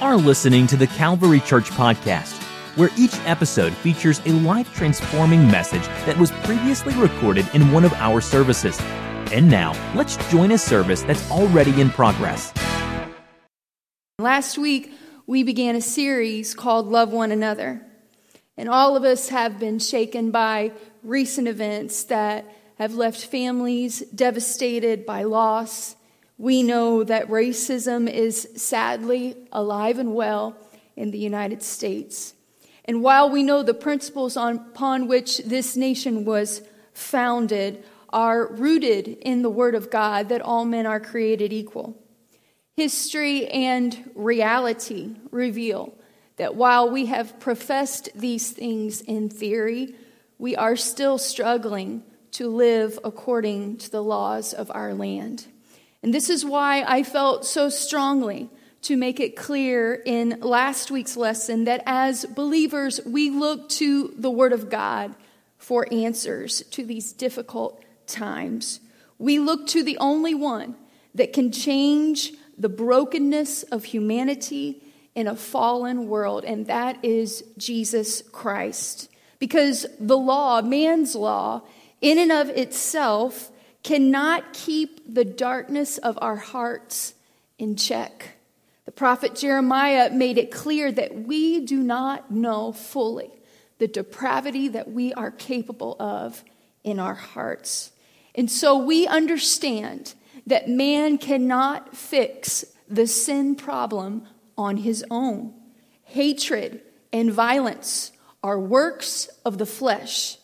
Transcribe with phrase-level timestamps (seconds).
[0.00, 2.42] are listening to the Calvary Church Podcast,
[2.76, 7.92] where each episode features a life transforming message that was previously recorded in one of
[7.94, 8.80] our services.
[9.30, 12.52] And now, let's join a service that's already in progress.
[14.18, 14.92] Last week,
[15.26, 17.86] we began a series called Love One Another.
[18.56, 20.72] And all of us have been shaken by
[21.02, 22.46] recent events that
[22.78, 25.94] have left families devastated by loss
[26.40, 30.56] we know that racism is sadly alive and well
[30.96, 32.32] in the United States.
[32.86, 36.62] And while we know the principles on, upon which this nation was
[36.94, 41.94] founded are rooted in the Word of God that all men are created equal,
[42.74, 45.92] history and reality reveal
[46.38, 49.94] that while we have professed these things in theory,
[50.38, 55.46] we are still struggling to live according to the laws of our land.
[56.02, 58.48] And this is why I felt so strongly
[58.82, 64.30] to make it clear in last week's lesson that as believers, we look to the
[64.30, 65.14] Word of God
[65.58, 68.80] for answers to these difficult times.
[69.18, 70.76] We look to the only one
[71.14, 74.82] that can change the brokenness of humanity
[75.14, 79.10] in a fallen world, and that is Jesus Christ.
[79.38, 81.62] Because the law, man's law,
[82.00, 83.50] in and of itself,
[83.82, 87.14] cannot keep the darkness of our hearts
[87.58, 88.36] in check.
[88.84, 93.30] The prophet Jeremiah made it clear that we do not know fully
[93.78, 96.44] the depravity that we are capable of
[96.84, 97.92] in our hearts.
[98.34, 100.14] And so we understand
[100.46, 104.26] that man cannot fix the sin problem
[104.58, 105.54] on his own.
[106.04, 110.38] Hatred and violence are works of the flesh,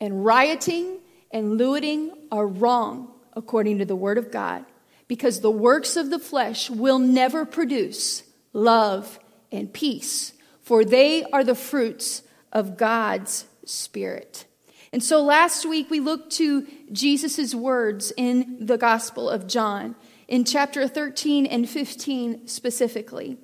[0.00, 0.98] and rioting
[1.30, 4.64] and looting are wrong according to the Word of God
[5.06, 9.20] because the works of the flesh will never produce love
[9.52, 14.46] and peace, for they are the fruits of God's Spirit.
[14.92, 19.94] And so last week we looked to Jesus' words in the Gospel of John
[20.28, 23.36] in chapter 13 and 15 specifically.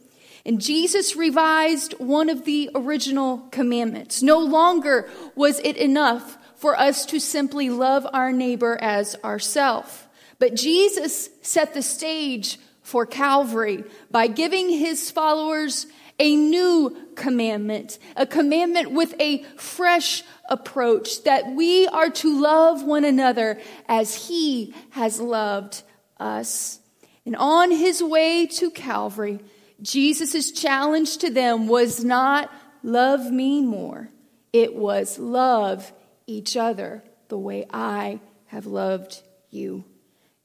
[0.47, 4.23] And Jesus revised one of the original commandments.
[4.23, 10.09] No longer was it enough for us to simply love our neighbor as ourself.
[10.39, 15.87] But Jesus set the stage for Calvary by giving his followers
[16.19, 23.05] a new commandment, a commandment with a fresh approach that we are to love one
[23.05, 25.83] another as he has loved
[26.19, 26.81] us.
[27.25, 29.39] And on his way to Calvary,
[29.81, 32.51] Jesus' challenge to them was not
[32.83, 34.09] love me more.
[34.53, 35.93] It was love
[36.29, 39.85] each other the way I have loved you.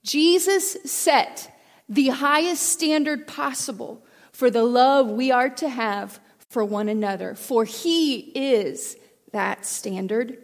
[0.04, 1.54] Jesus set
[1.88, 7.66] the highest standard possible for the love we are to have for one another, for
[7.66, 8.98] He is
[9.32, 10.38] that standard.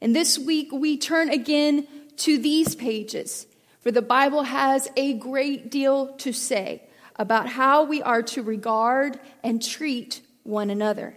[0.00, 1.86] And this week we turn again
[2.18, 3.46] to these pages,
[3.80, 6.82] for the Bible has a great deal to say
[7.16, 11.16] about how we are to regard and treat one another.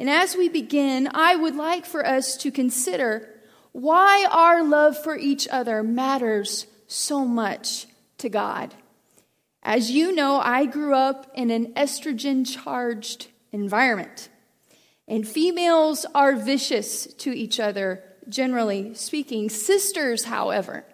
[0.00, 3.28] And as we begin, I would like for us to consider
[3.72, 8.74] why our love for each other matters so much to God.
[9.62, 14.30] As you know, I grew up in an estrogen charged environment,
[15.06, 19.50] and females are vicious to each other, generally speaking.
[19.50, 20.86] Sisters, however,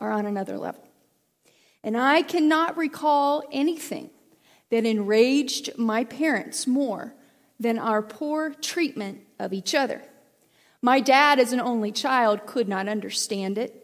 [0.00, 0.82] are on another level.
[1.84, 4.10] And I cannot recall anything
[4.72, 7.14] that enraged my parents more
[7.58, 10.02] than our poor treatment of each other.
[10.82, 13.82] My dad, as an only child, could not understand it.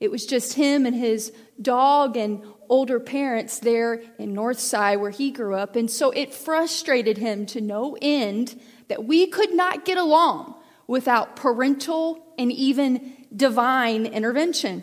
[0.00, 5.30] It was just him and his dog and older parents there in Northside where he
[5.30, 5.76] grew up.
[5.76, 10.56] And so it frustrated him to no end that we could not get along
[10.86, 14.82] without parental and even divine intervention.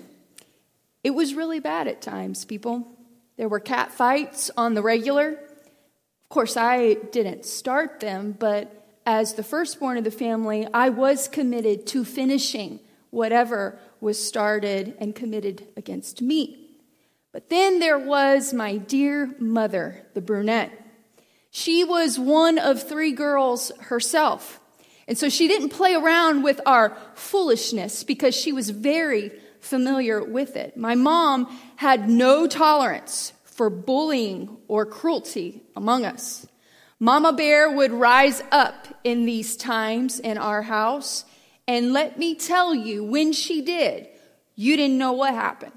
[1.04, 2.88] It was really bad at times, people.
[3.38, 5.38] There were cat fights on the regular.
[6.30, 11.28] Of course, I didn't start them, but as the firstborn of the family, I was
[11.28, 16.70] committed to finishing whatever was started and committed against me.
[17.32, 20.72] But then there was my dear mother, the brunette.
[21.50, 24.60] She was one of three girls herself.
[25.08, 30.56] And so she didn't play around with our foolishness because she was very familiar with
[30.56, 30.78] it.
[30.78, 31.48] My mom
[31.78, 36.46] had no tolerance for bullying or cruelty among us.
[37.00, 41.24] Mama Bear would rise up in these times in our house.
[41.66, 44.10] And let me tell you, when she did,
[44.56, 45.72] you didn't know what happened.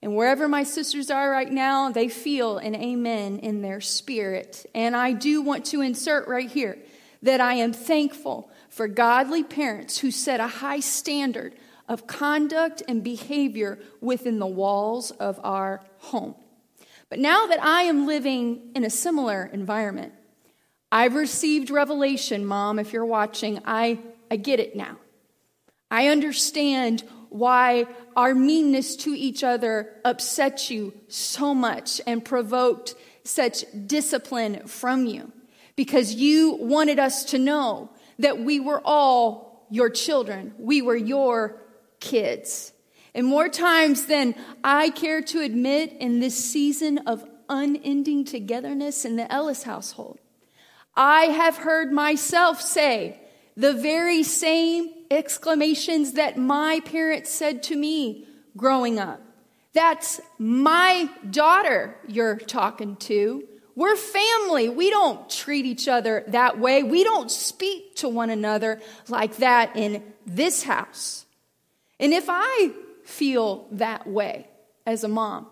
[0.00, 4.64] And wherever my sisters are right now, they feel an amen in their spirit.
[4.72, 6.78] And I do want to insert right here
[7.22, 11.54] that I am thankful for godly parents who set a high standard
[11.88, 16.36] of conduct and behavior within the walls of our home.
[17.12, 20.14] But now that I am living in a similar environment,
[20.90, 23.60] I've received revelation, Mom, if you're watching.
[23.66, 23.98] I,
[24.30, 24.96] I get it now.
[25.90, 27.84] I understand why
[28.16, 32.94] our meanness to each other upset you so much and provoked
[33.24, 35.32] such discipline from you
[35.76, 40.54] because you wanted us to know that we were all your children.
[40.58, 41.60] We were your
[42.00, 42.71] kids.
[43.14, 49.16] And more times than I care to admit in this season of unending togetherness in
[49.16, 50.18] the Ellis household,
[50.96, 53.20] I have heard myself say
[53.56, 58.26] the very same exclamations that my parents said to me
[58.56, 59.20] growing up.
[59.74, 63.46] That's my daughter you're talking to.
[63.74, 64.68] We're family.
[64.68, 66.82] We don't treat each other that way.
[66.82, 71.24] We don't speak to one another like that in this house.
[71.98, 72.72] And if I
[73.04, 74.48] feel that way
[74.86, 75.46] as a mom,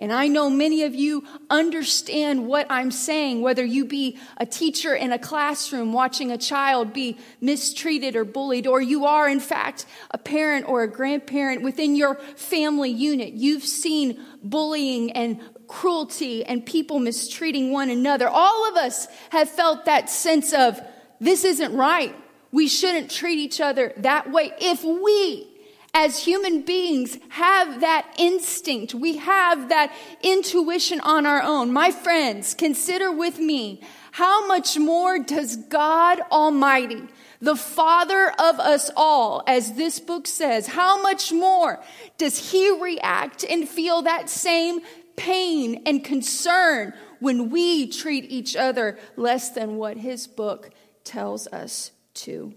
[0.00, 4.94] and I know many of you understand what I'm saying, whether you be a teacher
[4.94, 9.86] in a classroom watching a child be mistreated or bullied, or you are, in fact,
[10.12, 13.32] a parent or a grandparent within your family unit.
[13.32, 18.28] You've seen bullying and cruelty and people mistreating one another.
[18.28, 20.80] All of us have felt that sense of,
[21.20, 22.14] this isn't right.
[22.52, 24.52] We shouldn't treat each other that way.
[24.60, 25.57] If we
[25.94, 28.94] as human beings have that instinct.
[28.94, 29.92] We have that
[30.22, 31.72] intuition on our own.
[31.72, 33.82] My friends, consider with me
[34.12, 37.08] how much more does God Almighty,
[37.40, 41.82] the Father of us all, as this book says, how much more
[42.16, 44.80] does He react and feel that same
[45.16, 50.70] pain and concern when we treat each other less than what His book
[51.04, 52.54] tells us to?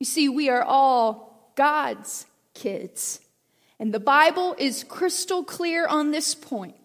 [0.00, 3.20] You see, we are all God's kids.
[3.78, 6.76] And the Bible is crystal clear on this point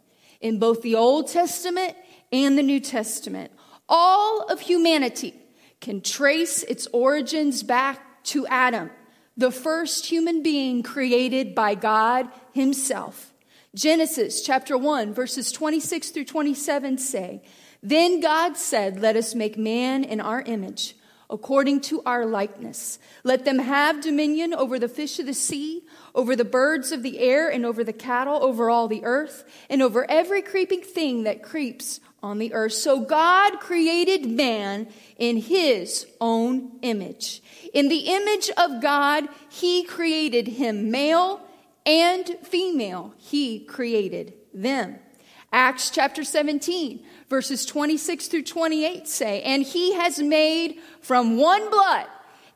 [0.41, 1.95] in both the Old Testament
[2.31, 3.51] and the New Testament.
[3.87, 5.33] All of humanity
[5.81, 8.89] can trace its origins back to Adam,
[9.37, 13.33] the first human being created by God Himself.
[13.75, 17.43] Genesis chapter 1, verses 26 through 27 say,
[17.81, 20.95] Then God said, Let us make man in our image
[21.29, 22.99] according to our likeness.
[23.23, 25.83] Let them have dominion over the fish of the sea,
[26.15, 29.81] over the birds of the air, and over the cattle, over all the earth, and
[29.81, 32.73] over every creeping thing that creeps on the earth.
[32.73, 34.87] So God created man
[35.17, 37.41] in his own image.
[37.73, 41.41] In the image of God, he created him male
[41.85, 43.13] and female.
[43.17, 44.99] He created them.
[45.51, 52.05] Acts chapter 17, verses 26 through 28 say, And he has made from one blood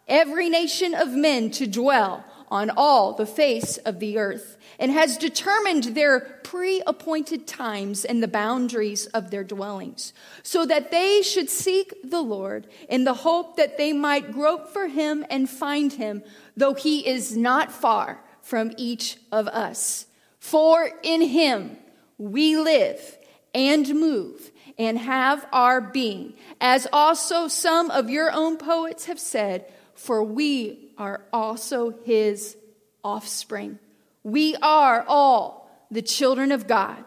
[0.07, 5.17] every nation of men to dwell on all the face of the earth, and has
[5.17, 10.13] determined their pre appointed times and the boundaries of their dwellings,
[10.43, 14.87] so that they should seek the Lord in the hope that they might grope for
[14.87, 16.21] him and find him,
[16.55, 20.05] though he is not far from each of us.
[20.37, 21.77] For in him,
[22.17, 23.17] we live
[23.53, 29.71] and move and have our being, as also some of your own poets have said,
[29.93, 32.57] for we are also his
[33.03, 33.77] offspring.
[34.23, 37.03] We are all the children of God,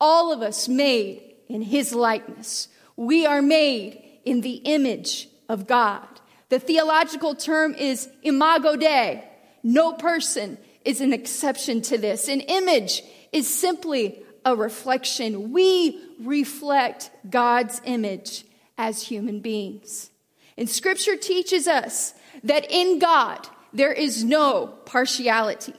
[0.00, 2.68] all of us made in his likeness.
[2.96, 6.06] We are made in the image of God.
[6.50, 9.24] The theological term is imago Dei.
[9.62, 12.28] No person is an exception to this.
[12.28, 15.52] An image is simply a reflection.
[15.52, 18.44] We reflect God's image
[18.78, 20.10] as human beings.
[20.56, 25.74] And scripture teaches us that in God there is no partiality.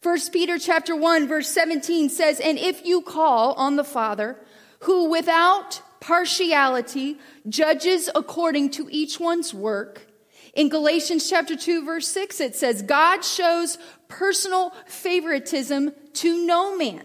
[0.00, 4.38] First Peter chapter 1 verse 17 says, "And if you call on the Father,
[4.80, 10.06] who without partiality judges according to each one's work,
[10.54, 17.02] in Galatians chapter 2 verse 6 it says, God shows personal favoritism to no man.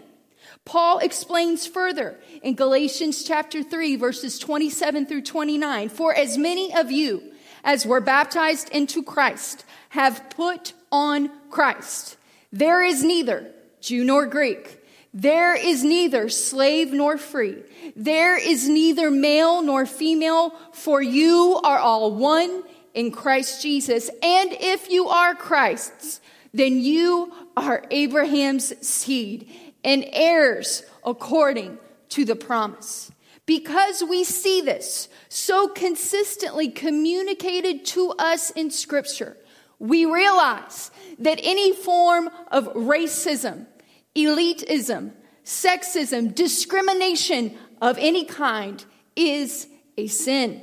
[0.68, 6.92] Paul explains further in Galatians chapter 3, verses 27 through 29 For as many of
[6.92, 7.32] you
[7.64, 12.18] as were baptized into Christ have put on Christ.
[12.52, 14.84] There is neither Jew nor Greek.
[15.14, 17.62] There is neither slave nor free.
[17.96, 24.10] There is neither male nor female, for you are all one in Christ Jesus.
[24.22, 26.20] And if you are Christ's,
[26.52, 29.50] then you are Abraham's seed
[29.84, 31.78] and heirs according
[32.10, 33.10] to the promise.
[33.46, 39.36] Because we see this so consistently communicated to us in Scripture,
[39.78, 43.66] we realize that any form of racism,
[44.14, 45.12] elitism,
[45.44, 48.84] sexism, discrimination of any kind
[49.16, 49.66] is
[49.96, 50.62] a sin.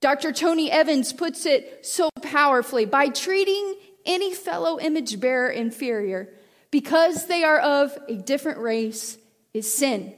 [0.00, 0.32] Dr.
[0.32, 6.28] Tony Evans puts it so powerfully by treating any fellow image bearer inferior
[6.76, 9.16] because they are of a different race
[9.54, 10.12] is sin.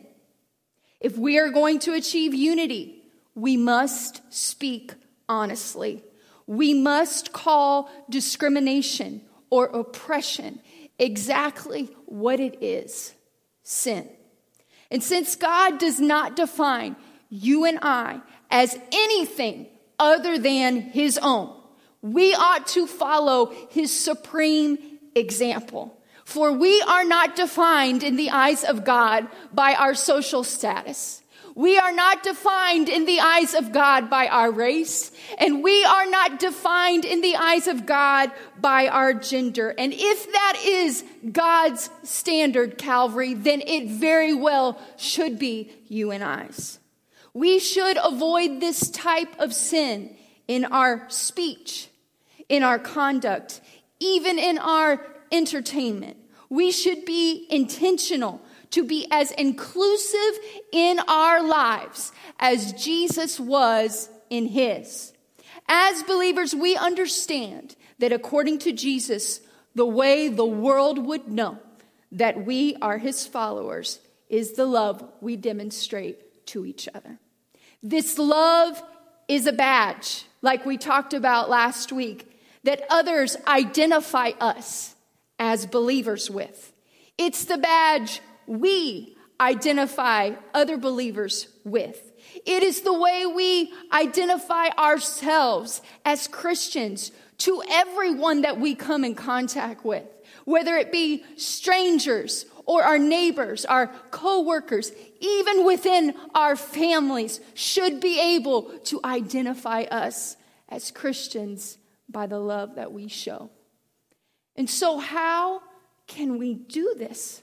[0.99, 3.01] If we are going to achieve unity,
[3.37, 4.93] we must speak
[5.29, 6.03] honestly.
[6.49, 10.59] We must call discrimination or oppression
[10.99, 13.15] exactly what it is
[13.63, 14.09] sin.
[14.91, 16.97] And since God does not define
[17.31, 21.55] you and I as anything other than his own,
[22.03, 24.77] we ought to follow his supreme
[25.15, 25.95] example.
[26.29, 31.23] For we are not defined in the eyes of God by our social status.
[31.55, 36.05] We are not defined in the eyes of God by our race, and we are
[36.05, 38.31] not defined in the eyes of God
[38.61, 39.71] by our gender.
[39.79, 46.23] And if that is God's standard, Calvary, then it very well should be you and
[46.23, 46.79] I's.
[47.33, 50.15] We should avoid this type of sin
[50.47, 51.89] in our speech,
[52.51, 53.63] in our conduct,
[53.99, 55.01] even in our
[55.33, 56.17] entertainment.
[56.49, 60.39] We should be intentional to be as inclusive
[60.73, 65.13] in our lives as Jesus was in his.
[65.69, 69.41] As believers, we understand that according to Jesus,
[69.75, 71.59] the way the world would know
[72.13, 77.19] that we are his followers is the love we demonstrate to each other.
[77.83, 78.83] This love
[79.29, 82.31] is a badge, like we talked about last week,
[82.65, 84.95] that others identify us
[85.39, 86.73] as believers with.
[87.17, 92.13] It's the badge we identify other believers with.
[92.45, 99.15] It is the way we identify ourselves as Christians to everyone that we come in
[99.15, 100.05] contact with,
[100.45, 108.21] whether it be strangers or our neighbors, our coworkers, even within our families, should be
[108.21, 110.37] able to identify us
[110.69, 111.79] as Christians
[112.09, 113.51] by the love that we show.
[114.59, 115.63] And so, how
[116.09, 117.43] can we do this?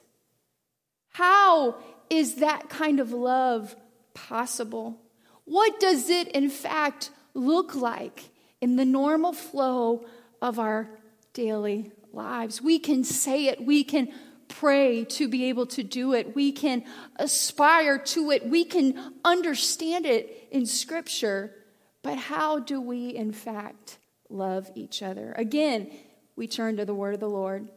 [1.12, 1.78] How
[2.10, 3.74] is that kind of love
[4.14, 5.00] possible?
[5.46, 10.06] What does it, in fact, look like in the normal flow
[10.42, 10.90] of our
[11.32, 12.62] daily lives?
[12.62, 14.12] We can say it, we can
[14.50, 16.84] pray to be able to do it, we can
[17.16, 21.56] aspire to it, we can understand it in Scripture,
[22.04, 25.34] but how do we, in fact, love each other?
[25.38, 25.90] Again,
[26.36, 27.70] we turn to the word of the Lord.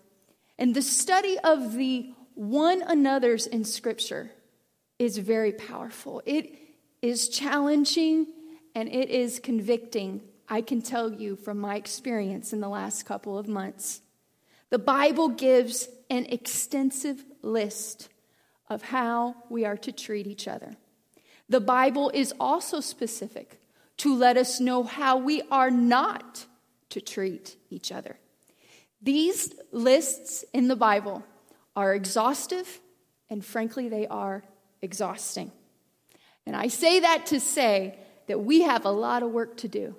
[0.59, 4.31] And the study of the one another's in Scripture
[4.99, 6.23] is very powerful.
[6.27, 6.53] It
[7.03, 8.27] is challenging
[8.75, 13.39] and it is convicting, I can tell you from my experience in the last couple
[13.39, 14.01] of months.
[14.71, 18.09] The Bible gives an extensive list
[18.69, 20.77] of how we are to treat each other.
[21.49, 23.61] The Bible is also specific
[23.99, 26.47] to let us know how we are not
[26.91, 28.19] to treat each other.
[29.01, 31.25] These lists in the Bible
[31.77, 32.81] are exhaustive
[33.31, 34.43] and frankly, they are
[34.83, 35.53] exhausting.
[36.47, 39.97] And I say that to say that we have a lot of work to do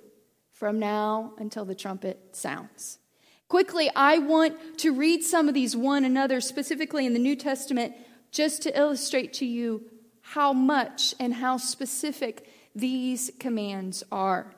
[0.52, 2.98] from now until the trumpet sounds.
[3.48, 7.94] Quickly, I want to read some of these one another, specifically in the New Testament,
[8.30, 9.84] just to illustrate to you
[10.20, 14.54] how much and how specific these commands are.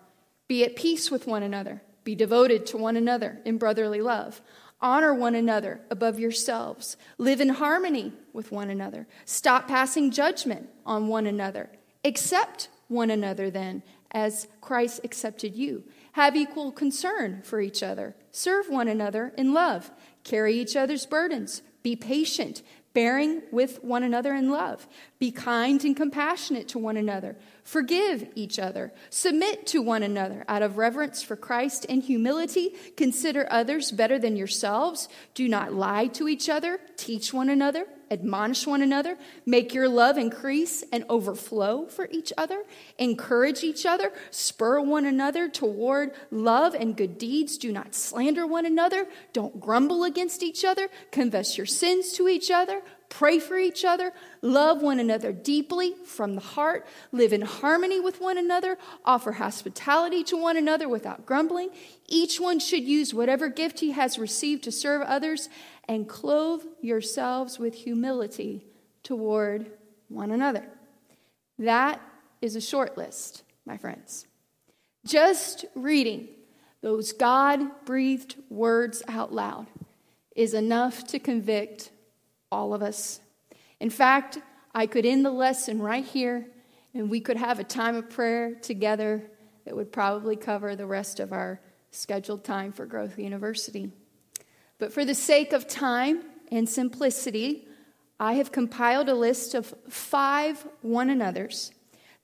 [0.48, 1.82] Be at peace with one another.
[2.04, 4.40] Be devoted to one another in brotherly love.
[4.80, 6.96] Honor one another above yourselves.
[7.16, 9.06] Live in harmony with one another.
[9.24, 11.70] Stop passing judgment on one another.
[12.04, 15.84] Accept one another then, as Christ accepted you.
[16.12, 18.16] Have equal concern for each other.
[18.32, 19.92] Serve one another in love.
[20.24, 21.62] Carry each other's burdens.
[21.82, 22.62] Be patient,
[22.94, 24.86] bearing with one another in love.
[25.18, 27.36] Be kind and compassionate to one another.
[27.64, 28.92] Forgive each other.
[29.10, 32.74] Submit to one another out of reverence for Christ and humility.
[32.96, 35.08] Consider others better than yourselves.
[35.34, 36.80] Do not lie to each other.
[36.96, 39.16] Teach one another admonish one another,
[39.46, 42.64] make your love increase and overflow for each other,
[42.98, 47.56] encourage each other, spur one another toward love and good deeds.
[47.56, 52.50] Do not slander one another, don't grumble against each other, confess your sins to each
[52.50, 58.00] other, pray for each other, love one another deeply from the heart, live in harmony
[58.00, 61.68] with one another, offer hospitality to one another without grumbling.
[62.08, 65.50] Each one should use whatever gift he has received to serve others,
[65.86, 68.64] and clothe yourselves with humility
[69.02, 69.70] toward
[70.08, 70.66] one another.
[71.58, 72.00] That
[72.40, 74.26] is a short list, my friends.
[75.04, 76.28] Just reading
[76.80, 79.66] those God breathed words out loud
[80.34, 81.90] is enough to convict
[82.52, 83.20] all of us.
[83.80, 84.38] In fact,
[84.74, 86.46] I could end the lesson right here
[86.94, 89.22] and we could have a time of prayer together
[89.64, 93.90] that would probably cover the rest of our scheduled time for Growth University.
[94.78, 97.66] But for the sake of time and simplicity,
[98.20, 101.72] I have compiled a list of five one another's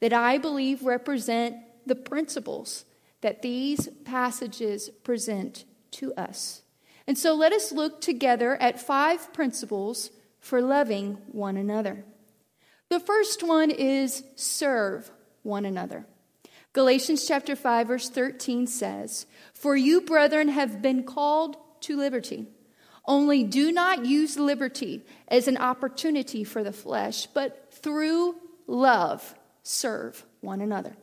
[0.00, 1.56] that I believe represent
[1.87, 2.85] the principles
[3.20, 6.62] that these passages present to us.
[7.06, 12.04] And so let us look together at five principles for loving one another.
[12.88, 15.11] The first one is serve
[15.42, 16.07] one another.
[16.73, 22.47] Galatians chapter 5 verse 13 says, "For you brethren have been called to liberty.
[23.04, 30.26] Only do not use liberty as an opportunity for the flesh, but through love serve
[30.40, 30.97] one another."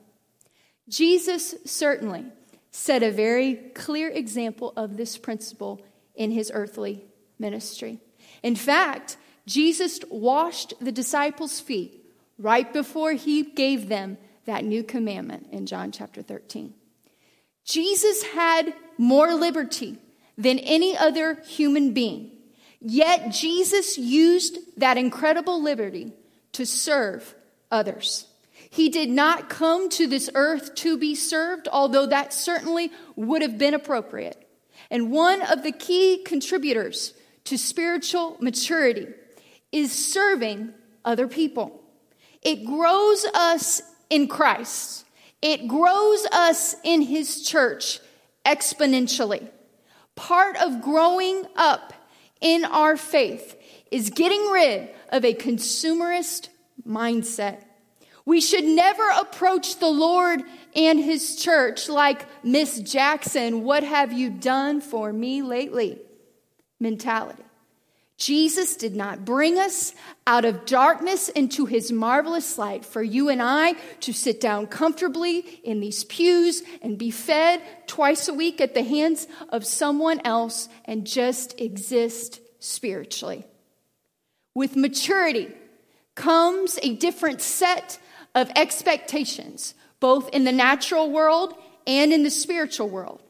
[0.88, 2.26] Jesus certainly
[2.70, 5.82] set a very clear example of this principle
[6.14, 7.06] in his earthly
[7.40, 8.00] ministry.
[8.44, 12.06] In fact, Jesus washed the disciples' feet
[12.38, 16.74] right before he gave them that new commandment in John chapter 13.
[17.64, 19.98] Jesus had more liberty
[20.38, 22.32] than any other human being,
[22.80, 26.14] yet Jesus used that incredible liberty
[26.54, 27.36] to serve
[27.72, 28.28] others.
[28.70, 33.58] He did not come to this earth to be served, although that certainly would have
[33.58, 34.42] been appropriate.
[34.92, 37.14] And one of the key contributors
[37.46, 39.08] to spiritual maturity
[39.76, 41.84] is serving other people.
[42.42, 45.06] It grows us in Christ,
[45.42, 48.00] it grows us in His church
[48.46, 49.50] exponentially.
[50.16, 51.94] Part of growing up
[52.40, 53.60] in our faith
[53.92, 56.48] is getting rid of a consumerist
[56.88, 57.62] mindset.
[58.26, 60.42] We should never approach the Lord
[60.74, 66.00] and His church like Miss Jackson, what have you done for me lately?
[66.80, 67.45] mentality.
[68.18, 69.94] Jesus did not bring us
[70.26, 75.40] out of darkness into his marvelous light for you and I to sit down comfortably
[75.64, 80.70] in these pews and be fed twice a week at the hands of someone else
[80.86, 83.46] and just exist spiritually.
[84.54, 85.54] With maturity
[86.16, 88.00] comes a different set
[88.34, 91.54] of expectations, both in the natural world
[91.86, 93.22] and in the spiritual world.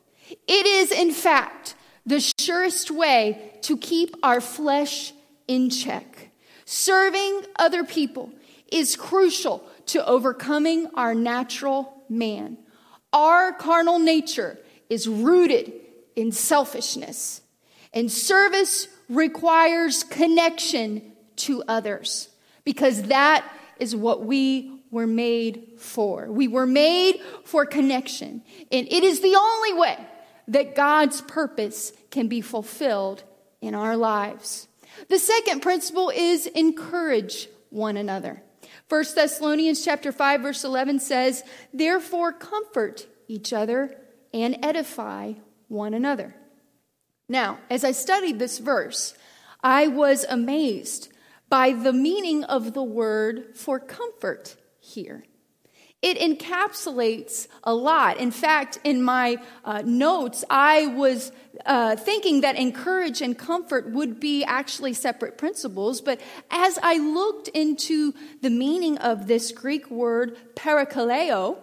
[0.47, 5.13] It is, in fact, the surest way to keep our flesh
[5.47, 6.29] in check.
[6.65, 8.31] Serving other people
[8.71, 12.57] is crucial to overcoming our natural man.
[13.13, 15.73] Our carnal nature is rooted
[16.15, 17.41] in selfishness,
[17.93, 22.29] and service requires connection to others
[22.63, 23.45] because that
[23.79, 26.31] is what we were made for.
[26.31, 28.41] We were made for connection.
[28.71, 29.97] And it is the only way
[30.47, 33.23] that God's purpose can be fulfilled
[33.61, 34.67] in our lives.
[35.09, 38.41] The second principle is encourage one another.
[38.87, 43.99] 1 Thessalonians chapter 5 verse 11 says, "Therefore comfort each other
[44.33, 45.33] and edify
[45.67, 46.35] one another."
[47.27, 49.15] Now, as I studied this verse,
[49.63, 51.09] I was amazed
[51.49, 55.23] by the meaning of the word for comfort here.
[56.05, 58.17] It encapsulates a lot.
[58.17, 61.31] In fact, in my uh, notes, I was
[61.65, 66.01] uh, thinking that encourage and comfort would be actually separate principles.
[66.01, 68.13] But as I looked into
[68.43, 71.57] the meaning of this Greek word parakaleo,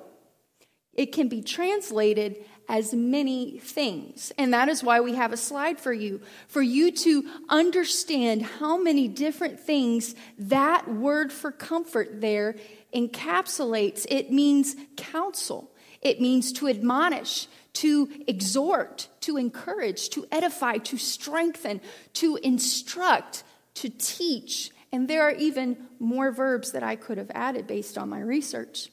[0.93, 4.33] it can be translated as many things.
[4.39, 8.77] And that is why we have a slide for you, for you to understand how
[8.77, 12.57] many different things that word for comfort there
[12.95, 14.07] encapsulates.
[14.09, 21.81] It means counsel, it means to admonish, to exhort, to encourage, to edify, to strengthen,
[22.15, 24.71] to instruct, to teach.
[24.93, 28.91] And there are even more verbs that I could have added based on my research.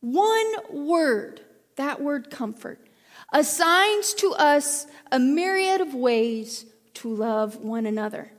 [0.00, 1.40] One word,
[1.76, 2.80] that word comfort,
[3.32, 8.32] assigns to us a myriad of ways to love one another.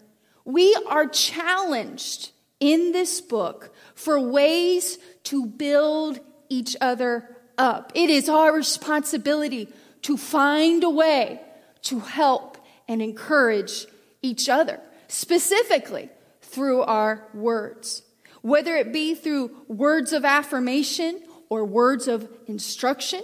[0.46, 6.20] We are challenged in this book for ways to build
[6.50, 7.92] each other up.
[7.96, 9.70] It is our responsibility
[10.04, 11.42] to find a way
[11.84, 13.86] to help and encourage
[14.22, 16.10] each other, specifically
[16.42, 18.02] through our words,
[18.42, 23.22] whether it be through words of affirmation or words of instruction.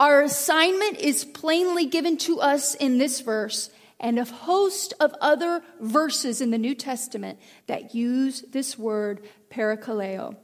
[0.00, 3.70] Our assignment is plainly given to us in this verse
[4.02, 7.38] and a host of other verses in the New Testament
[7.68, 10.36] that use this word parakaleo.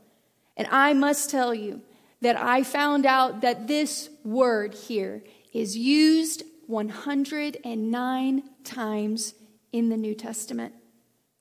[0.56, 1.82] And I must tell you
[2.20, 9.34] that I found out that this word here is used 109 times
[9.72, 10.74] in the New Testament.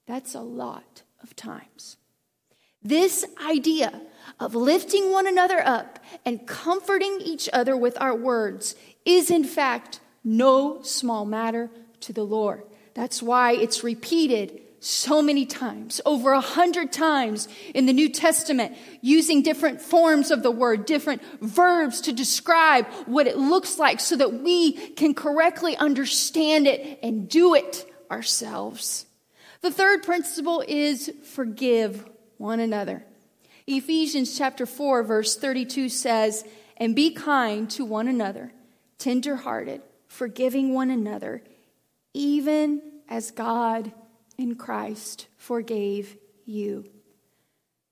[0.07, 1.97] That's a lot of times.
[2.81, 4.01] This idea
[4.39, 9.99] of lifting one another up and comforting each other with our words is, in fact,
[10.23, 11.69] no small matter
[12.07, 12.63] to the Lord.
[12.93, 18.77] That's why it's repeated so many times, over a hundred times in the New Testament,
[19.01, 24.15] using different forms of the word, different verbs to describe what it looks like so
[24.15, 29.05] that we can correctly understand it and do it ourselves.
[29.61, 32.05] The third principle is forgive
[32.37, 33.03] one another.
[33.65, 36.45] Ephesians chapter 4 verse 32 says,
[36.77, 38.53] "And be kind to one another,
[38.97, 41.41] tenderhearted, forgiving one another,
[42.17, 43.91] even as God
[44.37, 46.85] in Christ forgave you."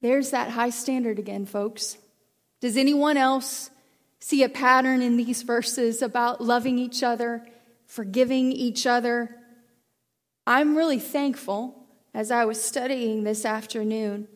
[0.01, 1.97] There's that high standard again, folks.
[2.59, 3.69] Does anyone else
[4.19, 7.47] see a pattern in these verses about loving each other,
[7.85, 9.39] forgiving each other?
[10.47, 14.27] I'm really thankful as I was studying this afternoon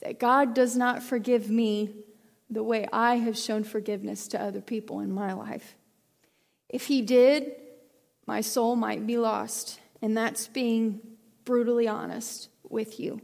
[0.00, 2.04] that God does not forgive me
[2.48, 5.76] the way I have shown forgiveness to other people in my life.
[6.68, 7.54] If He did,
[8.26, 9.80] my soul might be lost.
[10.02, 11.00] And that's being
[11.44, 13.20] brutally honest with you.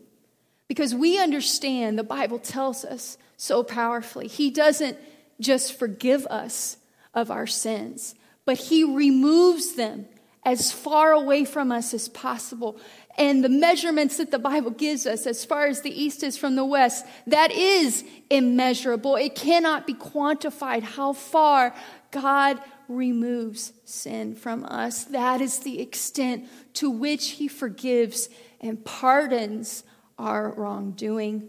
[0.68, 4.28] Because we understand the Bible tells us so powerfully.
[4.28, 4.96] He doesn't
[5.40, 6.78] just forgive us
[7.12, 8.14] of our sins,
[8.46, 10.06] but He removes them
[10.44, 12.78] as far away from us as possible.
[13.18, 16.56] And the measurements that the Bible gives us, as far as the east is from
[16.56, 19.16] the west, that is immeasurable.
[19.16, 21.74] It cannot be quantified how far
[22.10, 25.04] God removes sin from us.
[25.04, 28.28] That is the extent to which He forgives
[28.60, 29.84] and pardons
[30.18, 31.48] our wrongdoing.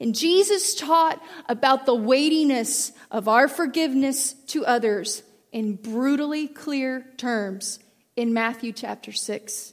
[0.00, 7.78] And Jesus taught about the weightiness of our forgiveness to others in brutally clear terms
[8.16, 9.72] in Matthew chapter 6.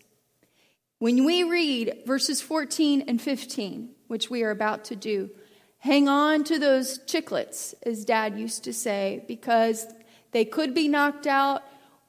[1.00, 5.32] When we read verses 14 and 15, which we are about to do,
[5.80, 9.88] hang on to those chiclets, as dad used to say, because
[10.32, 11.64] they could be knocked out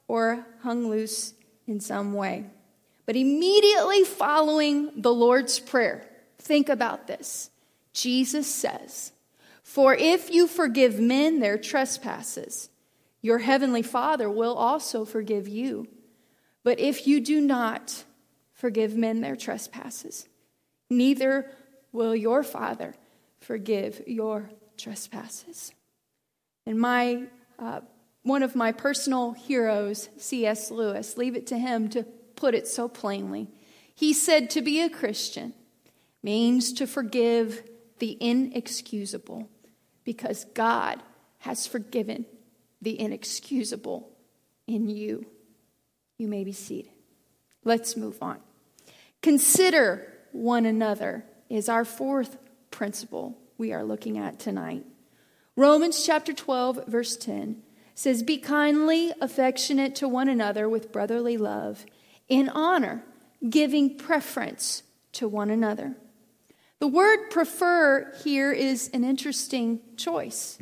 [0.09, 1.35] or hung loose
[1.67, 2.47] in some way.
[3.07, 6.09] But immediately following the Lord's Prayer,
[6.39, 7.51] think about this.
[7.93, 9.13] Jesus says,
[9.63, 12.71] For if you forgive men their trespasses,
[13.21, 15.89] your heavenly Father will also forgive you.
[16.65, 18.05] But if you do not
[18.53, 20.29] forgive men their trespasses,
[20.89, 21.51] neither
[21.93, 22.95] will your Father
[23.41, 25.73] forgive your trespasses.
[26.67, 27.25] And my
[27.59, 27.81] uh,
[28.23, 30.71] one of my personal heroes, C.S.
[30.71, 32.05] Lewis, leave it to him to
[32.37, 33.49] put it so plainly.
[33.95, 35.55] He said to be a Christian
[36.23, 37.63] means to forgive
[37.99, 39.49] the inexcusable
[40.05, 41.03] because God
[41.39, 42.27] has forgiven
[42.81, 44.09] the inexcusable
[44.67, 45.27] in you.
[46.19, 46.93] You may be seated.
[47.65, 48.39] Let's move on.
[49.23, 52.37] Consider one another is our fourth
[52.71, 54.85] principle we are looking at tonight.
[55.57, 57.63] Romans chapter 12, verse 10
[57.95, 61.85] says, Be kindly affectionate to one another with brotherly love,
[62.29, 63.05] in honor,
[63.49, 65.95] giving preference to one another.
[66.79, 70.59] The word prefer here is an interesting choice.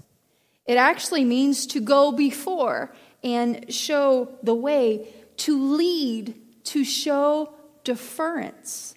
[0.66, 8.94] It actually means to go before and show the way to lead, to show deference.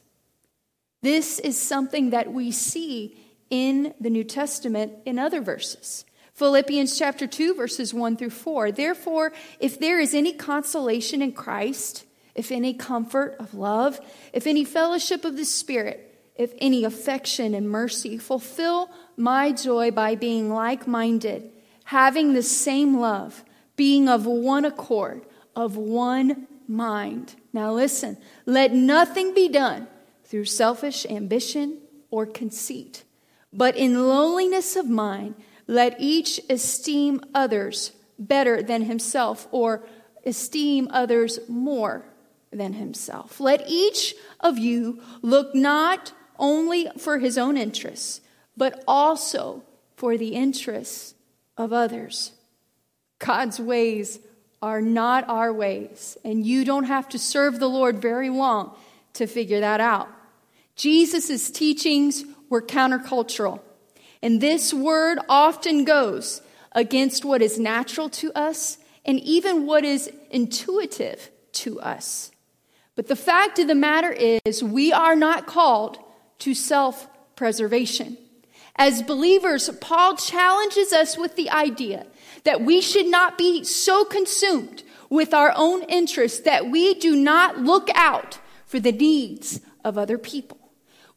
[1.01, 3.17] This is something that we see
[3.49, 6.05] in the New Testament in other verses.
[6.33, 8.71] Philippians chapter 2, verses 1 through 4.
[8.71, 13.99] Therefore, if there is any consolation in Christ, if any comfort of love,
[14.33, 20.15] if any fellowship of the Spirit, if any affection and mercy, fulfill my joy by
[20.15, 21.51] being like minded,
[21.85, 23.43] having the same love,
[23.75, 25.23] being of one accord
[25.55, 27.35] of one mind.
[27.53, 28.17] Now listen,
[28.47, 29.87] let nothing be done
[30.23, 31.77] through selfish ambition
[32.09, 33.03] or conceit,
[33.51, 35.35] but in lowliness of mind,
[35.67, 39.83] let each esteem others better than himself or
[40.25, 42.05] esteem others more
[42.51, 43.39] than himself.
[43.39, 48.21] Let each of you look not only for his own interests,
[48.55, 49.63] but also
[49.95, 51.15] for the interests
[51.57, 52.31] of others.
[53.19, 54.19] God's ways
[54.61, 56.17] are not our ways.
[56.23, 58.75] And you don't have to serve the Lord very long
[59.13, 60.07] to figure that out.
[60.75, 63.59] Jesus' teachings were countercultural.
[64.23, 70.09] And this word often goes against what is natural to us and even what is
[70.31, 72.31] intuitive to us.
[72.95, 75.97] But the fact of the matter is, we are not called
[76.39, 78.17] to self preservation.
[78.77, 82.07] As believers, Paul challenges us with the idea
[82.45, 87.59] that we should not be so consumed with our own interests that we do not
[87.59, 90.62] look out for the needs of other people.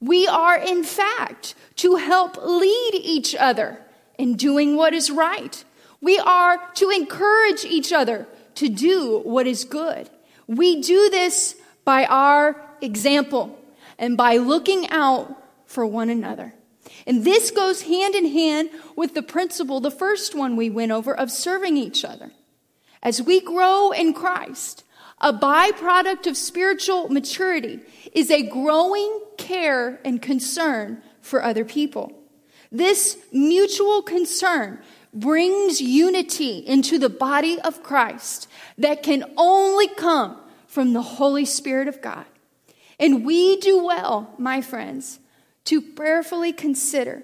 [0.00, 3.80] We are, in fact, to help lead each other
[4.18, 5.64] in doing what is right.
[6.00, 10.10] We are to encourage each other to do what is good.
[10.46, 13.58] We do this by our example
[13.98, 16.54] and by looking out for one another.
[17.06, 21.16] And this goes hand in hand with the principle, the first one we went over,
[21.16, 22.30] of serving each other.
[23.02, 24.84] As we grow in Christ,
[25.20, 27.80] a byproduct of spiritual maturity
[28.12, 32.12] is a growing care and concern for other people.
[32.70, 34.80] This mutual concern
[35.14, 41.88] brings unity into the body of Christ that can only come from the Holy Spirit
[41.88, 42.26] of God.
[43.00, 45.20] And we do well, my friends,
[45.64, 47.22] to prayerfully consider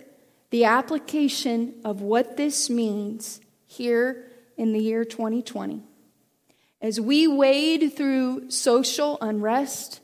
[0.51, 5.83] the application of what this means here in the year 2020.
[6.83, 10.01] As we wade through social unrest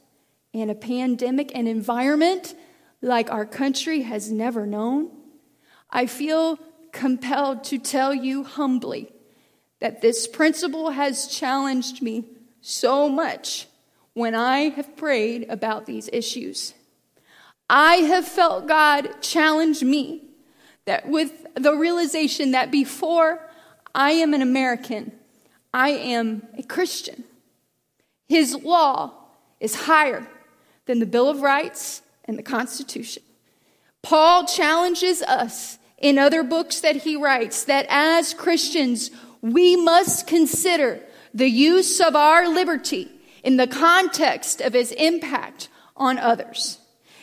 [0.55, 2.55] and a pandemic and environment
[3.03, 5.11] like our country has never known,
[5.91, 6.57] I feel
[6.93, 9.13] compelled to tell you humbly
[9.81, 12.25] that this principle has challenged me
[12.61, 13.67] so much
[14.15, 16.75] when I have prayed about these issues.
[17.69, 20.23] I have felt God challenge me
[20.85, 23.41] that with the realization that before
[23.97, 25.18] I am an American,
[25.73, 27.25] I am a Christian.
[28.29, 29.13] His law
[29.61, 30.27] is higher
[30.87, 33.23] than the Bill of Rights and the Constitution.
[34.03, 41.01] Paul challenges us in other books that he writes that as Christians, we must consider
[41.35, 43.09] the use of our liberty
[43.43, 46.79] in the context of its impact on others.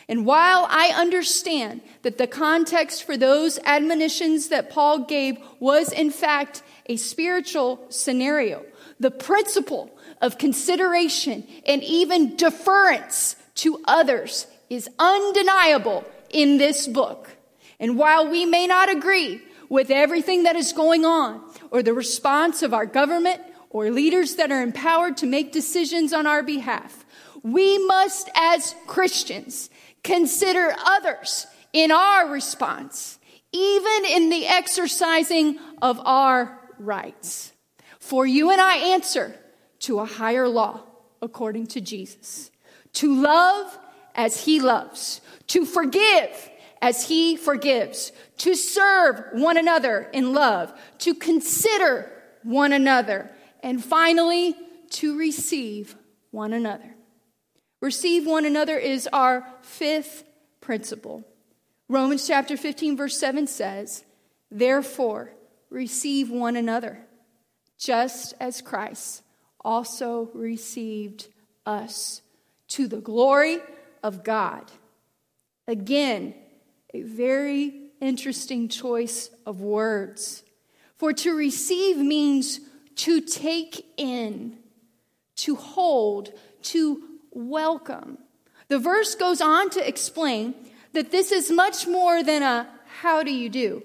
[0.08, 6.10] And while I understand that the context for those admonitions that Paul gave was in
[6.10, 8.64] fact a spiritual scenario,
[8.98, 17.36] the principle of consideration and even deference to others is undeniable in this book.
[17.78, 22.62] And while we may not agree with everything that is going on or the response
[22.62, 27.04] of our government or leaders that are empowered to make decisions on our behalf,
[27.42, 29.70] we must, as Christians,
[30.02, 33.18] consider others in our response,
[33.52, 37.52] even in the exercising of our rights.
[37.98, 39.38] For you and I answer
[39.80, 40.82] to a higher law
[41.20, 42.50] according to Jesus
[42.94, 43.78] to love
[44.14, 51.14] as he loves, to forgive as he forgives, to serve one another in love, to
[51.14, 52.10] consider
[52.42, 53.30] one another,
[53.62, 54.56] and finally,
[54.88, 55.94] to receive
[56.30, 56.94] one another.
[57.80, 60.24] Receive one another is our fifth
[60.60, 61.24] principle.
[61.88, 64.04] Romans chapter 15, verse 7 says,
[64.50, 65.32] Therefore,
[65.70, 67.06] receive one another,
[67.78, 69.22] just as Christ
[69.60, 71.28] also received
[71.64, 72.22] us
[72.68, 73.58] to the glory
[74.02, 74.70] of God.
[75.66, 76.34] Again,
[76.94, 80.44] a very interesting choice of words.
[80.96, 82.60] For to receive means
[82.96, 84.58] to take in,
[85.36, 87.02] to hold, to
[87.32, 88.18] welcome.
[88.68, 90.54] The verse goes on to explain
[90.92, 93.82] that this is much more than a how do you do?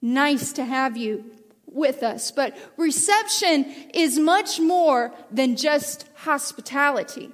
[0.00, 1.24] Nice to have you
[1.66, 2.30] with us.
[2.30, 7.32] But reception is much more than just hospitality.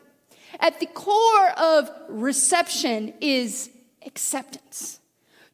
[0.60, 3.70] At the core of reception is
[4.04, 5.00] acceptance.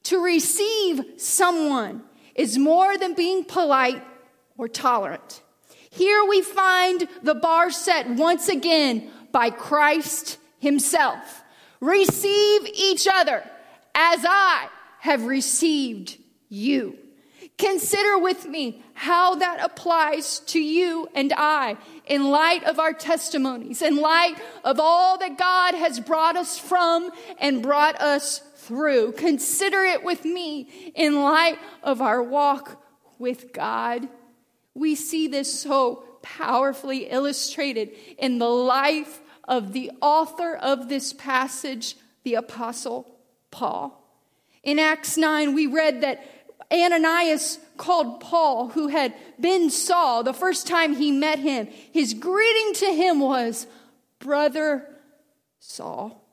[0.05, 2.03] To receive someone
[2.35, 4.03] is more than being polite
[4.57, 5.42] or tolerant.
[5.90, 11.42] Here we find the bar set once again by Christ Himself.
[11.81, 13.42] Receive each other
[13.94, 14.68] as I
[15.01, 16.18] have received
[16.49, 16.99] you.
[17.57, 23.83] Consider with me how that applies to you and I in light of our testimonies,
[23.83, 29.13] in light of all that God has brought us from and brought us through.
[29.13, 32.81] Consider it with me in light of our walk
[33.19, 34.09] with God.
[34.75, 41.97] We see this so powerfully illustrated in the life of the author of this passage,
[42.23, 43.19] the Apostle
[43.51, 43.95] Paul.
[44.63, 46.23] In Acts 9, we read that
[46.73, 51.67] Ananias called Paul, who had been Saul, the first time he met him.
[51.93, 53.67] His greeting to him was,
[54.19, 54.87] Brother
[55.61, 56.25] Saul.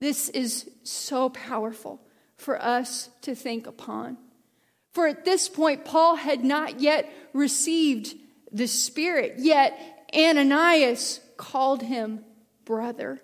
[0.00, 2.00] This is so powerful
[2.36, 4.18] for us to think upon.
[4.92, 8.14] For at this point, Paul had not yet received
[8.52, 9.76] the Spirit, yet
[10.14, 12.24] Ananias called him
[12.64, 13.20] brother.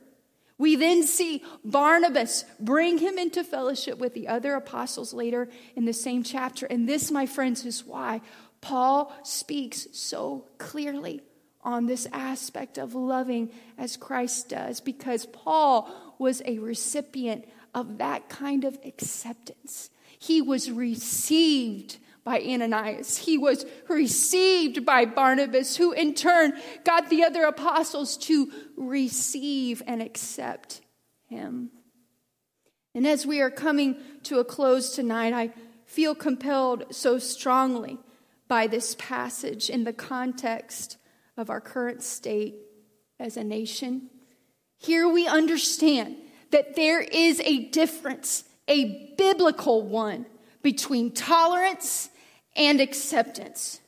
[0.61, 5.95] We then see Barnabas bring him into fellowship with the other apostles later in the
[5.95, 6.67] same chapter.
[6.67, 8.21] And this, my friends, is why
[8.61, 11.23] Paul speaks so clearly
[11.63, 18.29] on this aspect of loving as Christ does, because Paul was a recipient of that
[18.29, 19.89] kind of acceptance.
[20.19, 23.19] He was received by Ananias.
[23.19, 26.53] He was received by Barnabas, who in turn
[26.85, 30.81] got the other apostles to receive and accept
[31.29, 31.71] him.
[32.95, 35.51] And as we are coming to a close tonight, I
[35.87, 37.99] feel compelled so strongly
[38.49, 40.97] by this passage in the context
[41.37, 42.57] of our current state
[43.19, 44.11] as a nation.
[44.77, 46.17] Here we understand
[46.51, 50.27] that there is a difference, a biblical one,
[50.63, 52.11] between tolerance
[52.57, 53.81] and acceptance.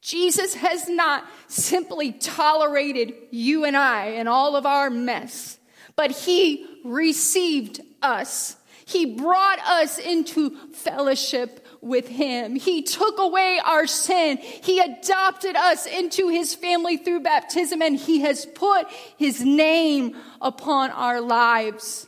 [0.00, 5.58] Jesus has not simply tolerated you and I and all of our mess,
[5.96, 8.56] but he received us.
[8.84, 12.54] He brought us into fellowship with him.
[12.54, 14.38] He took away our sin.
[14.38, 18.86] He adopted us into his family through baptism and he has put
[19.16, 22.06] his name upon our lives.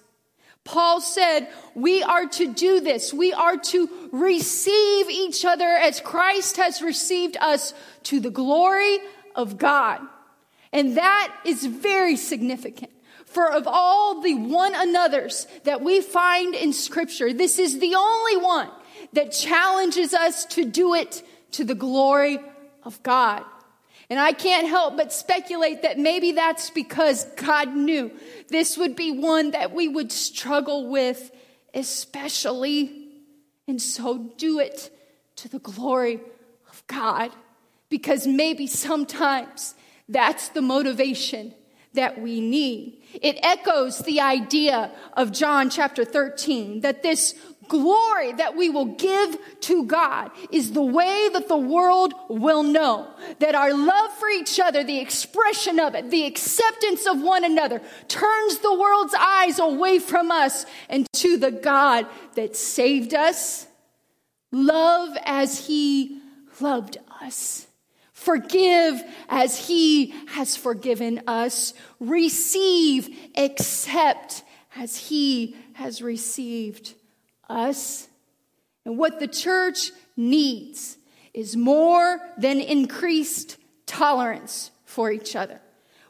[0.68, 3.14] Paul said, we are to do this.
[3.14, 8.98] We are to receive each other as Christ has received us to the glory
[9.34, 10.02] of God.
[10.70, 12.90] And that is very significant.
[13.24, 18.36] For of all the one another's that we find in scripture, this is the only
[18.36, 18.68] one
[19.14, 22.40] that challenges us to do it to the glory
[22.84, 23.42] of God.
[24.10, 28.10] And I can't help but speculate that maybe that's because God knew
[28.48, 31.30] this would be one that we would struggle with,
[31.74, 33.08] especially.
[33.66, 34.90] And so do it
[35.36, 36.20] to the glory
[36.70, 37.32] of God.
[37.90, 39.74] Because maybe sometimes
[40.08, 41.54] that's the motivation
[41.94, 43.02] that we need.
[43.14, 47.34] It echoes the idea of John chapter 13 that this
[47.68, 53.08] glory that we will give to God is the way that the world will know
[53.38, 57.80] that our love for each other, the expression of it, the acceptance of one another
[58.08, 63.66] turns the world's eyes away from us and to the God that saved us.
[64.50, 66.20] Love as he
[66.60, 67.66] loved us.
[68.12, 71.72] Forgive as he has forgiven us.
[72.00, 74.42] Receive, accept
[74.76, 76.94] as he has received
[77.48, 78.08] us.
[78.84, 80.96] And what the church needs
[81.34, 83.56] is more than increased
[83.86, 85.60] tolerance for each other.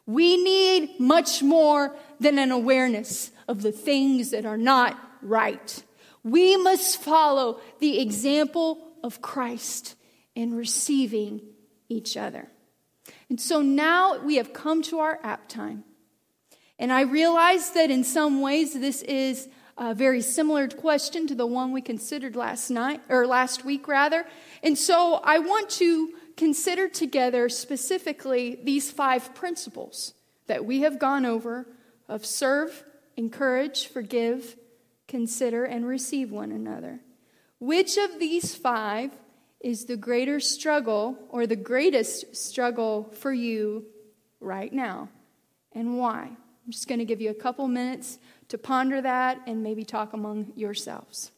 [0.07, 5.83] We need much more than an awareness of the things that are not right.
[6.23, 9.95] We must follow the example of Christ
[10.35, 11.41] in receiving
[11.89, 12.49] each other.
[13.29, 15.85] And so now we have come to our app time.
[16.79, 21.47] And I realize that in some ways this is a very similar question to the
[21.47, 24.27] one we considered last night, or last week rather.
[24.63, 30.15] And so I want to consider together specifically these five principles
[30.49, 31.67] that we have gone over
[32.09, 32.85] of serve,
[33.17, 34.57] encourage, forgive,
[35.07, 37.01] consider, and receive one another.
[37.61, 39.13] Which of these five
[39.61, 43.87] is the greater struggle or the greatest struggle for you
[44.41, 45.09] right now?
[45.73, 46.31] And why?
[46.69, 50.13] I'm just going to give you a couple minutes to ponder that and maybe talk
[50.13, 51.31] among yourselves.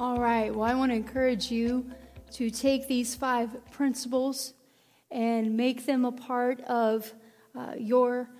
[0.00, 1.84] All right, well, I want to encourage you
[2.32, 4.54] to take these five principles
[5.10, 7.12] and make them a part of
[7.54, 8.30] uh, your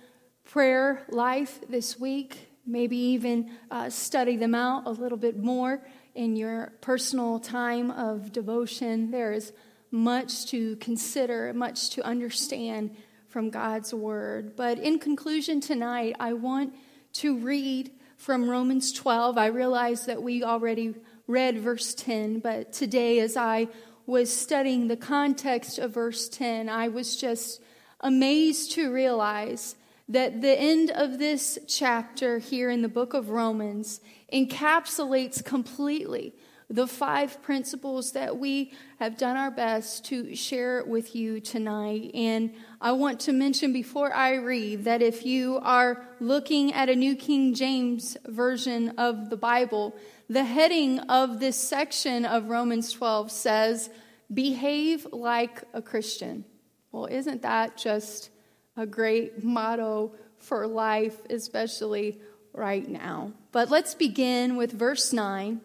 [0.43, 2.49] prayer life this week.
[2.65, 5.85] maybe even uh, study them out a little bit more
[6.15, 9.11] in your personal time of devotion.
[9.11, 9.53] There is
[9.91, 12.95] much to consider, much to understand
[13.27, 14.55] from God's word.
[14.55, 16.73] But in conclusion tonight, I want
[17.21, 19.37] to read from Romans 12.
[19.37, 20.95] I realize that we already
[21.31, 23.69] read verse 10, but today, as I
[24.05, 27.61] was studying the context of verse 10, I was just
[28.01, 29.75] amazed to realize
[30.09, 34.01] that the end of this chapter here in the book of Romans
[34.33, 36.33] encapsulates completely
[36.69, 42.11] the five principles that we have done our best to share with you tonight.
[42.13, 46.95] And I want to mention before I read that if you are looking at a
[46.95, 49.95] New King James version of the Bible,
[50.31, 53.89] the heading of this section of Romans 12 says,
[54.33, 56.45] Behave like a Christian.
[56.93, 58.29] Well, isn't that just
[58.77, 62.19] a great motto for life, especially
[62.53, 63.33] right now.
[63.51, 65.59] But let's begin with verse 9.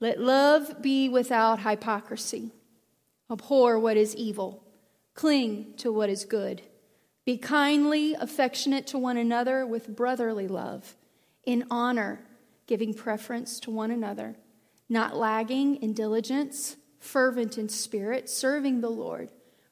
[0.00, 2.50] Let love be without hypocrisy.
[3.30, 4.62] Abhor what is evil.
[5.14, 6.62] Cling to what is good.
[7.24, 10.96] Be kindly affectionate to one another with brotherly love,
[11.44, 12.20] in honor,
[12.66, 14.36] giving preference to one another,
[14.88, 19.28] not lagging in diligence, fervent in spirit, serving the Lord,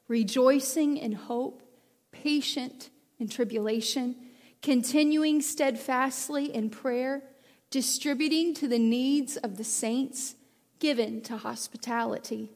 [0.07, 1.63] rejoicing in hope
[2.11, 2.89] patient
[3.19, 4.15] in tribulation,
[4.61, 7.23] continuing steadfastly in prayer,
[7.69, 10.35] distributing to the needs of the saints,
[10.79, 12.51] given to hospitality.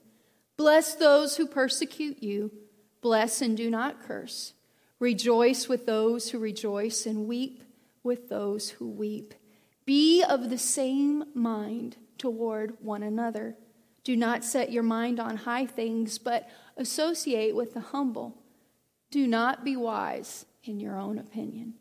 [0.56, 2.52] Bless those who persecute you,
[3.02, 4.54] bless and do not curse.
[5.00, 7.64] Rejoice with those who rejoice, and weep
[8.04, 9.34] with those who weep.
[9.88, 13.56] Be of the same mind toward one another.
[14.04, 18.38] Do not set your mind on high things, but associate with the humble.
[19.12, 21.76] Do not be wise in your own opinion.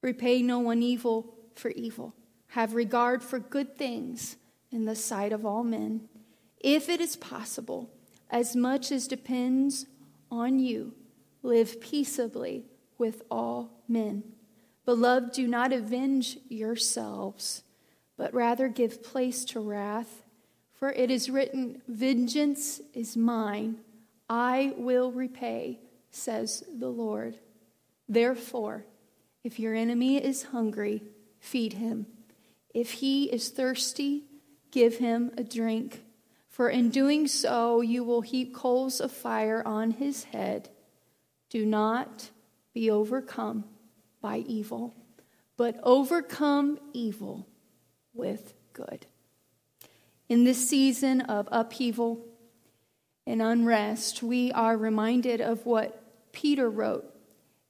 [0.00, 2.14] Repay no one evil for evil.
[2.50, 4.36] Have regard for good things
[4.70, 6.08] in the sight of all men.
[6.60, 7.90] If it is possible,
[8.30, 9.86] as much as depends
[10.30, 10.94] on you,
[11.42, 12.66] live peaceably
[12.96, 14.22] with all men.
[14.84, 17.62] Beloved, do not avenge yourselves,
[18.16, 20.22] but rather give place to wrath.
[20.74, 23.78] For it is written, Vengeance is mine,
[24.28, 25.80] I will repay
[26.14, 27.38] says the Lord.
[28.08, 28.84] Therefore,
[29.42, 31.02] if your enemy is hungry,
[31.40, 32.06] feed him.
[32.72, 34.24] If he is thirsty,
[34.70, 36.02] give him a drink.
[36.48, 40.68] For in doing so, you will heap coals of fire on his head.
[41.50, 42.30] Do not
[42.72, 43.64] be overcome
[44.24, 44.94] by evil,
[45.58, 47.46] but overcome evil
[48.14, 49.04] with good.
[50.30, 52.24] In this season of upheaval
[53.26, 57.04] and unrest, we are reminded of what Peter wrote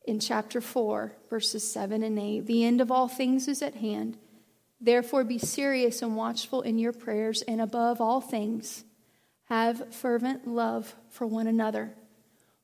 [0.07, 4.17] in chapter 4, verses 7 and 8 The end of all things is at hand.
[4.81, 8.85] Therefore, be serious and watchful in your prayers, and above all things,
[9.47, 11.95] have fervent love for one another.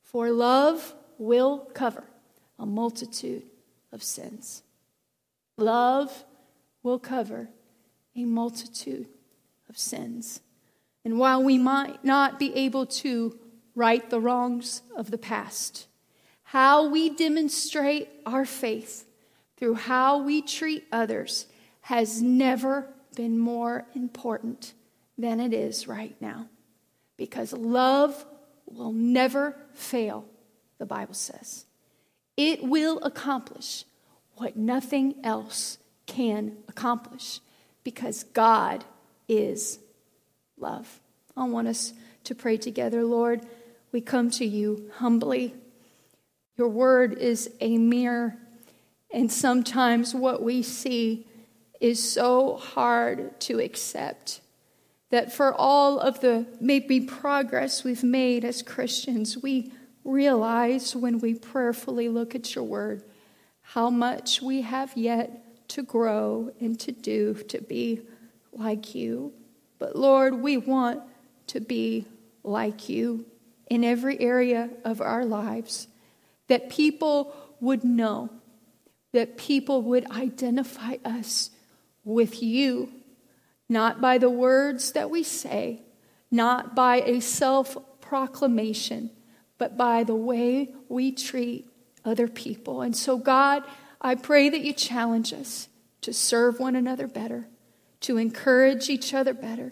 [0.01, 2.05] For love will cover
[2.57, 3.50] a multitude
[3.91, 4.63] of sins.
[5.57, 6.25] Love
[6.83, 7.49] will cover
[8.15, 9.07] a multitude
[9.69, 10.41] of sins.
[11.03, 13.37] And while we might not be able to
[13.75, 15.87] right the wrongs of the past,
[16.43, 19.05] how we demonstrate our faith
[19.57, 21.45] through how we treat others
[21.81, 24.73] has never been more important
[25.17, 26.47] than it is right now.
[27.17, 28.25] Because love
[28.65, 30.25] will never fail,
[30.77, 31.65] the Bible says.
[32.41, 33.85] It will accomplish
[34.35, 35.77] what nothing else
[36.07, 37.39] can accomplish
[37.83, 38.83] because God
[39.27, 39.77] is
[40.57, 40.99] love.
[41.37, 43.45] I want us to pray together, Lord.
[43.91, 45.53] We come to you humbly
[46.57, 48.37] your word is a mirror,
[49.11, 51.27] and sometimes what we see
[51.79, 54.41] is so hard to accept
[55.09, 59.71] that for all of the maybe progress we've made as Christians, we
[60.03, 63.03] realize when we prayerfully look at your word
[63.61, 68.01] how much we have yet to grow and to do to be
[68.51, 69.33] like you.
[69.79, 71.01] But Lord, we want
[71.47, 72.05] to be
[72.43, 73.25] like you
[73.69, 75.87] in every area of our lives
[76.47, 78.29] that people would know,
[79.13, 81.51] that people would identify us
[82.03, 82.91] with you,
[83.69, 85.81] not by the words that we say,
[86.29, 89.09] not by a self proclamation,
[89.61, 91.69] but by the way we treat
[92.03, 92.81] other people.
[92.81, 93.61] And so, God,
[94.01, 95.67] I pray that you challenge us
[96.01, 97.47] to serve one another better,
[97.99, 99.71] to encourage each other better,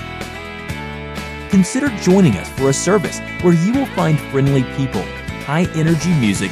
[1.49, 5.03] Consider joining us for a service where you will find friendly people,
[5.43, 6.51] high energy music,